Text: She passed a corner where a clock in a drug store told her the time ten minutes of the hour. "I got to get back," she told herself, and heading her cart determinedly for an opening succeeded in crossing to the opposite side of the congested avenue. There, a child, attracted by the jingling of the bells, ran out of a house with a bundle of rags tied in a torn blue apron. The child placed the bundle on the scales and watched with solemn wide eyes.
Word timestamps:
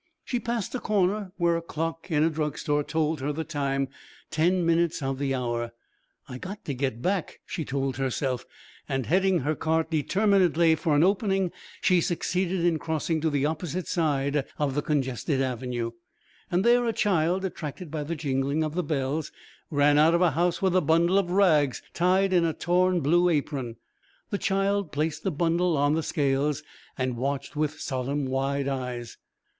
She 0.25 0.39
passed 0.39 0.73
a 0.73 0.79
corner 0.79 1.31
where 1.37 1.55
a 1.55 1.61
clock 1.61 2.09
in 2.09 2.23
a 2.23 2.29
drug 2.31 2.57
store 2.57 2.83
told 2.83 3.19
her 3.21 3.31
the 3.31 3.43
time 3.43 3.87
ten 4.31 4.65
minutes 4.65 5.03
of 5.03 5.19
the 5.19 5.35
hour. 5.35 5.73
"I 6.27 6.39
got 6.39 6.65
to 6.65 6.73
get 6.73 7.03
back," 7.03 7.39
she 7.45 7.63
told 7.63 7.97
herself, 7.97 8.43
and 8.89 9.05
heading 9.05 9.41
her 9.41 9.53
cart 9.53 9.91
determinedly 9.91 10.73
for 10.73 10.95
an 10.95 11.03
opening 11.03 11.51
succeeded 11.83 12.65
in 12.65 12.79
crossing 12.79 13.21
to 13.21 13.29
the 13.29 13.45
opposite 13.45 13.87
side 13.87 14.43
of 14.57 14.73
the 14.73 14.81
congested 14.81 15.39
avenue. 15.39 15.91
There, 16.49 16.87
a 16.87 16.93
child, 16.93 17.45
attracted 17.45 17.91
by 17.91 18.01
the 18.03 18.15
jingling 18.15 18.63
of 18.63 18.73
the 18.73 18.81
bells, 18.81 19.31
ran 19.69 19.99
out 19.99 20.15
of 20.15 20.21
a 20.23 20.31
house 20.31 20.63
with 20.63 20.75
a 20.75 20.81
bundle 20.81 21.19
of 21.19 21.29
rags 21.29 21.83
tied 21.93 22.33
in 22.33 22.43
a 22.43 22.53
torn 22.53 23.01
blue 23.01 23.29
apron. 23.29 23.75
The 24.31 24.39
child 24.39 24.91
placed 24.91 25.21
the 25.21 25.29
bundle 25.29 25.77
on 25.77 25.93
the 25.93 26.01
scales 26.01 26.63
and 26.97 27.17
watched 27.17 27.55
with 27.55 27.79
solemn 27.79 28.25
wide 28.25 28.67
eyes. 28.67 29.17